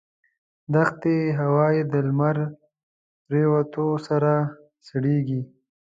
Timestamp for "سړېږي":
4.87-5.41